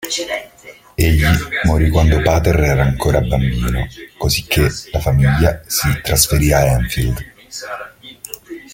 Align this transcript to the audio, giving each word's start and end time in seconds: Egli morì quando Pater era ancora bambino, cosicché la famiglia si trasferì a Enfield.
Egli 0.95 1.23
morì 1.65 1.91
quando 1.91 2.23
Pater 2.23 2.59
era 2.59 2.81
ancora 2.81 3.21
bambino, 3.21 3.87
cosicché 4.17 4.67
la 4.91 4.99
famiglia 4.99 5.61
si 5.67 5.87
trasferì 6.01 6.51
a 6.51 6.65
Enfield. 6.65 7.23